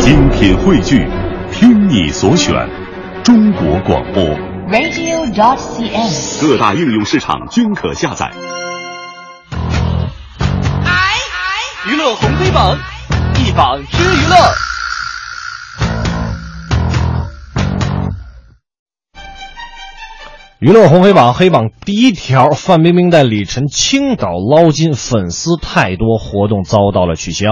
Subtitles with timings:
[0.00, 1.06] 精品汇聚，
[1.52, 2.54] 听你所选，
[3.22, 4.24] 中国广播。
[4.70, 6.40] radio.cn。
[6.40, 8.30] 各大应用市场均可下载。
[11.86, 12.78] 娱乐红黑榜，
[13.38, 14.36] 一榜之娱乐。
[20.60, 27.46] 娱乐红黑榜黑榜第一条，范冰冰带李晨青岛捞金，粉丝太多，活动遭到了取消。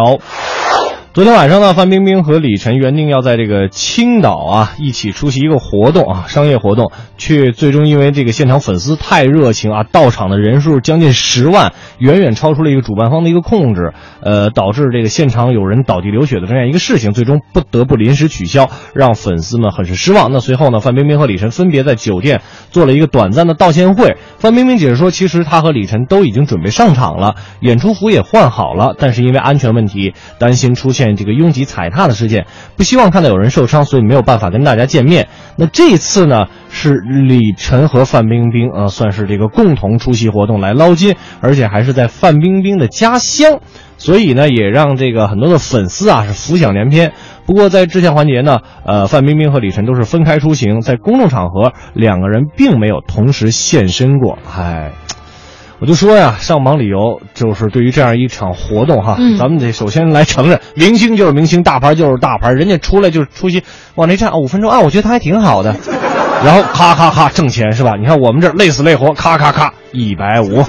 [1.18, 20.30] 昨天晚上呢，范冰冰和李晨原定要在这个青岛啊一起出席一个活动啊，商业活动，却最终因为这个现场粉丝太热情啊，到场的人数将近十万，远远超出了一个主办方的一个控制，呃，导致这个现场有人倒地流血的这样一个事情，最终不得不临时取消，让粉丝们很是失望。
[20.30, 24.18] 那随后呢，范冰冰和李晨分别在酒店做了一个短暂的道歉会。
[24.38, 35.28] 范冰冰解释说，其实她和李晨都已经准备上场了，演出服也换好了，但是因为安全问题，担心出现这个拥挤踩踏的事件，不希望看到有人受伤，所以没有办法跟大家见面。
[35.56, 43.60] 那这次呢，是李晨和范冰冰啊，算是这个共同出席活动来捞金，而且还是在范冰冰的家乡。
[44.00, 47.12] 所以呢，也让这个很多的粉丝啊是浮想联翩。
[47.46, 54.38] 不过在致歉环节呢，呃，范冰冰和李晨都是分开出行，在公众场合两个人并没有同时现身过。
[54.48, 54.92] 唉，
[55.80, 63.62] 我就说呀，上榜理由就是对于这样一场活动哈，嗯咱们得首先来承认，明星就是明星，大牌就是大牌，人家出来就是出席
[63.94, 65.74] 往那站五分钟啊，我觉得他还挺好的。
[66.44, 67.94] 然后咔咔咔挣钱是吧？
[67.98, 70.64] 你看我们这累死累活，咔咔咔一百五，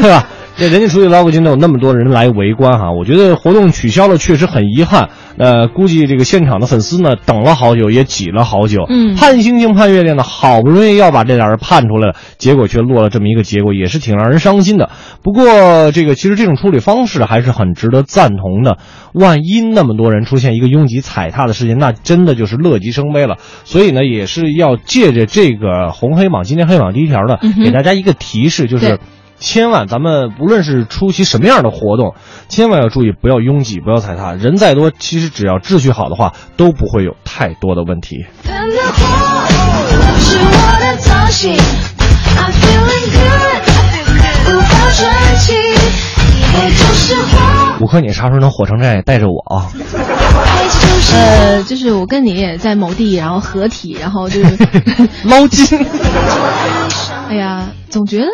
[0.00, 0.26] 对吧？
[0.56, 5.08] 这人家出去捞个金都有那么多人来围观哈，我觉得活动取消了确实很遗憾。
[5.36, 8.84] 呃，估计这个现场的粉丝呢等了好久，也挤了好久。
[8.88, 14.90] 嗯盼星星盼月亮呢，好不容易要把这俩人盼出来了，结果却落了这么一个结果，也是挺让人伤心的。
[15.24, 18.78] 不过这个其实这种处理方式还是很值得赞同的。
[19.12, 23.38] 万一那么多人出现一个拥挤踩踏的事件，那真的就是乐极生悲了。
[23.64, 28.98] 所以呢，也是要借着这个红黑榜今天黑榜第一条呢，嗯给大家一个提示，就是对。
[29.44, 32.14] 千万，咱们无论是出席什么样的活动，
[32.48, 34.32] 千万要注意不要拥挤，不要踩踏。
[34.32, 38.24] 人再多，其实只要秩序好的话，都不会有太多的问题。
[38.46, 38.50] 我
[40.80, 45.52] 的造型，I'm feeling good，无法喘气，
[46.54, 49.02] 爱就是花，五科，你啥时候能火成这样？
[49.04, 49.68] 带着我啊！
[49.74, 54.56] 爱就是呃，就是我跟你也在某地，然后合体，然后就是
[55.28, 55.66] 捞金。
[57.34, 58.26] 哎呀，总觉得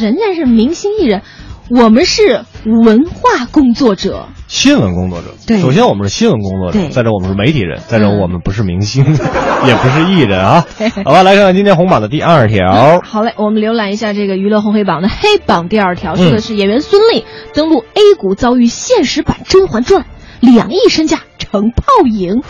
[0.00, 1.22] 人家是明星艺人，
[1.70, 4.26] 我们是文化工作者。
[4.48, 9.04] 新闻工作者，对首先我们是新闻工作者，再者我们是媒体人，再者嗯我们不是明星，
[9.64, 10.66] 也不是艺人啊。
[11.04, 13.00] 好吧，来看看今天红榜的第二条。
[13.04, 17.22] 好嘞，我们浏览一下这个娱乐红黑榜的黑榜第二条，说的嗯是演员孙俪
[17.54, 20.02] 登陆 A 股遭遇现实版《甄嬛传》，
[20.40, 22.42] 两亿身价成泡影。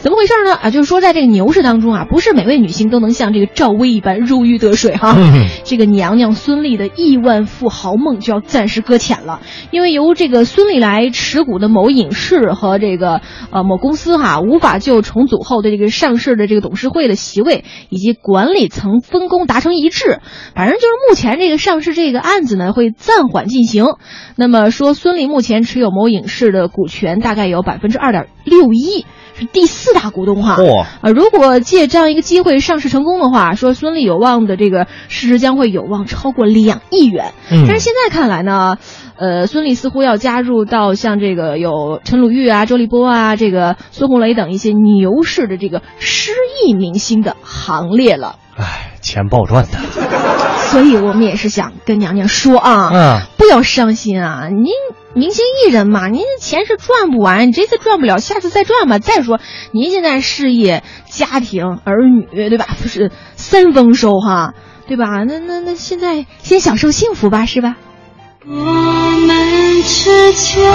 [0.00, 0.54] 怎么回事呢？
[0.54, 5.14] 啊，就是说在这个牛市当中啊，不是每位女性都能像这个赵薇一般如鱼得水哈。
[5.18, 9.40] 嗯 这个娘娘孙俪的亿万富豪梦就要暂时搁浅了，
[9.72, 13.20] 因为由这个孙俪来持股的某影视和这个
[13.50, 20.20] 呃某公司哈，无法就重组后的这个上市的这个董事会的席位以及管理层分工达成一致。
[20.54, 23.84] 反正就是目前这个上市这个案子呢会暂缓进行。
[24.36, 29.04] 那么说孙俪目前持有某影视的股权大概有百分之二点六一。
[29.38, 37.32] 是第四大股东哈，嚯啊，如果借这样一个机会上市成功的话，说孙俪有望的这个市值将会有望超过两亿元。
[37.50, 38.78] 嗯但是现在看来呢，
[39.16, 46.32] 呃，孙俪似乎要加入到像这个有陈鲁豫啊、周立波啊、这个孙红雷等一些牛市的这个失
[46.64, 48.36] 意明星的行列了。
[48.56, 49.78] 唉，钱爆赚的。
[50.68, 54.48] 所以我们也是想跟娘娘说啊，嗯不要伤心啊！
[54.48, 54.72] 您
[55.14, 58.98] 明星艺人嘛，您钱是赚不完，你这次赚不了，下次再赚吧。
[58.98, 59.40] 再说
[59.72, 62.66] 您现在事业、家庭、儿女，对吧？
[62.80, 64.54] 不是三丰收哈，
[64.86, 65.24] 对吧？
[65.26, 67.76] 那那那现在先享受幸福吧，是吧？
[68.46, 70.70] 我们之间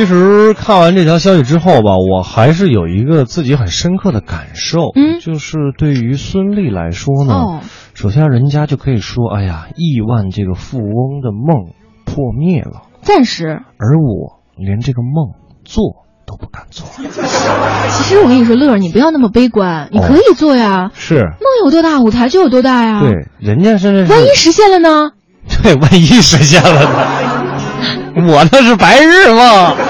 [0.00, 7.60] 其实看完这条消息之后吧，我还是有一个自己很深刻的感受，嗯就是对于孙俪来说呢，哦
[7.92, 11.74] 首先人家就可以说，哎呀，亿万这个富翁的梦
[12.06, 15.34] 破灭了，暂时，而我连这个梦
[15.66, 16.86] 做都不敢做。
[16.96, 20.92] 其实我跟你说，乐儿，你不要那么悲观，你可以做呀。
[20.94, 23.00] 是，梦有多大，舞台就有多大呀。
[23.00, 25.10] 对，人家是万一实现了呢？
[25.62, 26.88] 对，万一实现了呢？
[28.16, 29.89] 我那是白日梦。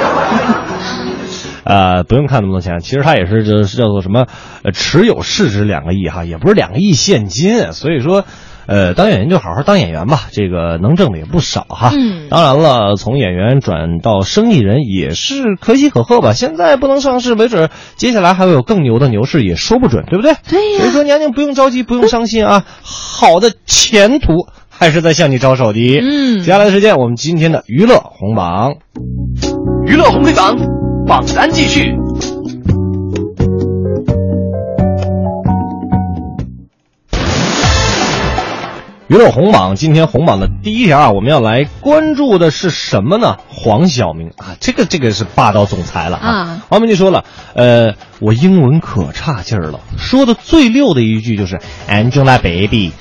[1.71, 4.27] 呃，不用看那么多钱，其实他也是就是叫做什么，
[4.65, 8.25] 呃，持有市值两个亿哈，也不是两个亿现金，所以说，
[8.67, 11.93] 呃，当演员就好好当演员吧，这个能挣的也不少哈。
[11.95, 16.33] 嗯，当然了，从演员转到生意人也是可喜可贺吧。
[16.33, 20.35] 现在不能上市，没准接下来还会有更牛的牛市，也说不准，对不对？
[20.49, 20.79] 对呀。
[20.81, 26.01] 所以说，娘娘不用着急，不用伤心啊，好的前途还是在向你招手的。
[26.01, 28.73] 嗯，接下来的时间，我们今天的娱乐红榜，
[29.87, 30.90] 娱乐红黑榜。
[31.07, 31.95] 榜单继续，
[39.09, 43.39] 娱乐红榜今天红榜的第一条啊，我们要来关注的是什么呢？
[43.49, 46.63] 黄晓明啊，这个这个是霸道总裁了啊。
[46.69, 47.25] 黄明就说了，
[47.55, 51.59] 呃，我英文可差劲儿了，说的最溜的一句就是
[51.89, 52.93] Angelababy。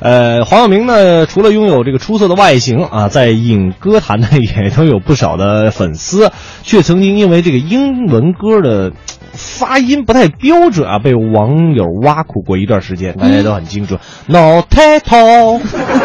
[0.00, 6.32] 呃，黄晓明呢，除了拥有这个出色的外形啊，在影歌坛呢也都有不少的粉丝，
[6.62, 8.92] 却曾经因为这个英文歌的
[9.32, 13.14] 发音不太标准啊，被网友挖苦过一段时间。
[13.14, 15.60] 大家都很清楚，no title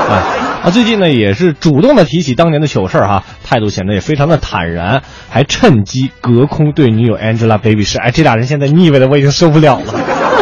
[0.09, 0.24] 啊。
[0.65, 9.94] 啊，最近呢也是主动的提起当年的糗事儿哈，态度显得也非常的坦然，还趁机隔空对女友 Angelababy 说，哎，这俩人现在腻歪的我已经受不了了，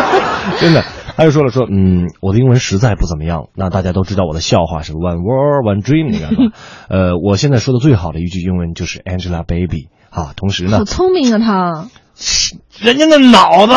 [0.59, 0.83] 真的。
[1.17, 3.45] 他就说了说，嗯，我的英文实在不怎么样。
[3.55, 6.55] 那大家都知道我的笑话是 one word one dream，你看吧。
[6.89, 10.33] 呃，我现在说的最好的一句英文就是 Angelababy 啊。
[10.35, 11.87] 同时呢，好聪明啊他，
[12.79, 13.73] 人家那脑子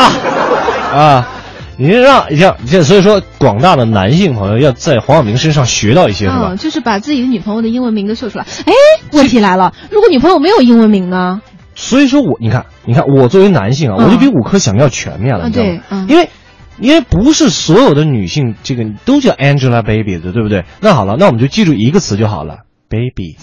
[0.96, 1.28] 啊，
[1.76, 6.56] 你让让这所以说广大的男性朋友要在黄晓明身上学到一些是吧？
[6.56, 8.46] 就是把自己的女朋友的英文名都秀出来。
[8.64, 8.72] 哎，
[9.12, 11.42] 问题来了，如果女朋友没有英文名呢？
[11.74, 16.06] 所以说我你看，你看我作为男性啊，我就比五科想要全面了，你知道吗？
[16.08, 16.30] 因为。
[16.78, 20.64] 因为不是所有的女性这个都叫 Angelababy 的，对不对？
[20.80, 22.58] 那好了，那我们就记住一个词就好了
[22.88, 23.36] ，baby。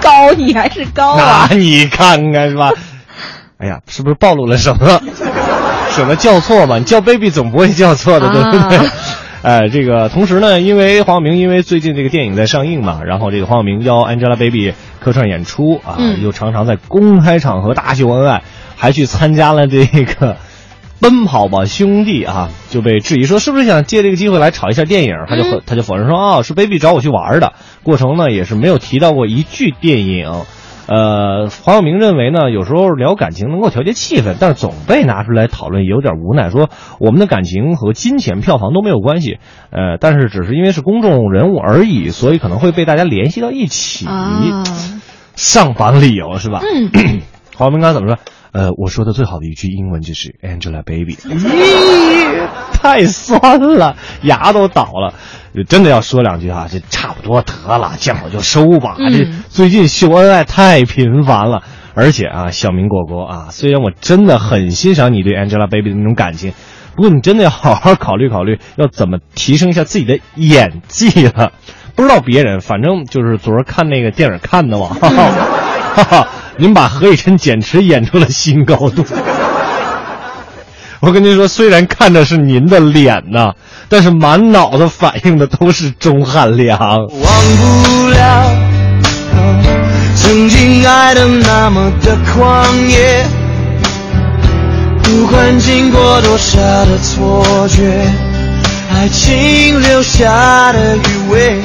[0.00, 1.46] 高，你还是高啊？
[1.50, 2.72] 那你看看是吧？
[3.58, 5.00] 哎呀，是不是暴露了什么？
[5.90, 6.78] 什么叫错嘛？
[6.78, 8.90] 你叫 baby 总不会叫错的，对不对？
[9.42, 18.42] 哎，这个同时呢，因为黄晓明因为最近这个电影在上映嘛，然后这个黄晓明邀 Angelababy 客串演出啊，又常常在公开场合大秀恩爱，
[18.76, 20.36] 还去参加了这个。
[21.00, 25.14] 奔跑吧兄弟啊，就被质疑说是不是想借这个机会来炒一下电影？
[25.28, 27.54] 他就他就否认说啊，是 baby 找我去玩的。
[27.82, 30.30] 过程呢也是没有提到过一句电影。
[30.86, 36.50] 呃，黄晓明认为呢，有时候聊感情能够调节气氛，但是总被拿出来讨论，有点无奈。
[36.50, 36.68] 说
[36.98, 39.38] 我们的感情和金钱、票房都没有关系，
[39.70, 44.04] 呃，但是只是因为是公众人物而已，所以可能会被大家联系到一起。
[45.36, 46.60] 上榜理由是吧？
[46.60, 46.90] 嗯，
[47.56, 48.18] 黄晓明刚才怎么说？
[48.52, 55.14] 呃，我说的最好的一句英文就是 Angelababy，咦，太酸了，牙都倒了。
[55.68, 58.96] 真的要说两句啊，这差不多得了，见好就收吧。
[58.98, 61.62] 这最近秀恩爱太频繁了，
[61.94, 66.52] 而且啊，小明果果啊，虽然我真的很欣赏你对 Angelababy 的那种感情，
[66.96, 71.52] 不过你真的要好好考虑考虑，要怎么提升一下自己的演技了。
[71.94, 74.88] 不知道别人，反正就是昨儿看那个电影看的嘛。
[74.88, 76.28] 哈哈哈。
[76.56, 79.04] 您把何以琛简直演出了新高度。
[81.00, 83.54] 我跟您说，虽然看着是您的脸呐，
[83.88, 86.78] 但是满脑子反映的都是钟汉良。
[86.78, 88.52] 忘不了
[90.14, 93.24] 曾经爱的那么的狂野，
[95.02, 97.82] 不管经过多少的错觉，
[98.92, 101.62] 爱情留下的余味。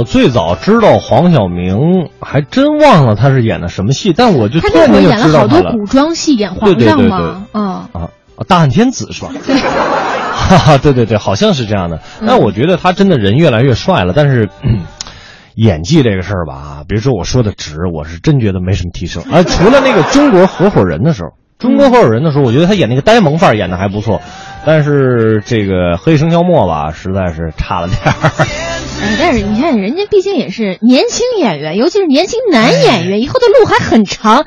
[0.00, 5.64] 我最早知道黄晓明，还真忘了他是演的什么戏，但我就突然间就知道他了。
[5.64, 7.46] 好多古装戏演皇上嘛？
[7.52, 7.60] 啊
[7.92, 8.08] 啊！
[8.48, 9.30] 大汉天子是吧？
[9.46, 12.00] 对，哈哈，对对对，好像是这样的。
[12.26, 14.48] 但我觉得他真的人越来越帅了，但是
[15.54, 19.22] 演技这个事儿吧，别说我说的直，我是真觉得没什么提升。
[19.24, 24.20] 啊，除了那个中国合伙人的时候，中国合伙人的时候，我觉得他演那个呆萌范儿演的还不错。
[24.66, 28.12] 但是这个《何以笙箫默》吧，实在是差了点儿。
[29.02, 34.44] 哎，但是你看，人家毕竟也是年轻演员，尤其是年轻男演员，以后的路还很长。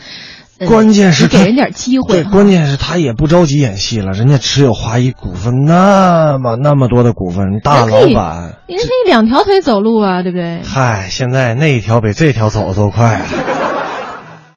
[0.67, 2.21] 关键是给人点机会。
[2.21, 8.55] 对，关键是他也不着急演戏了，人家持有华谊股份那么那么多的股份，大老板。
[8.67, 10.61] 人可以两条腿走路啊，对不对？
[10.63, 13.25] 嗨，现在那一条比这条走的都快啊。